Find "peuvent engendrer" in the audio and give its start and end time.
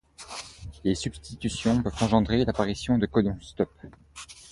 1.83-2.43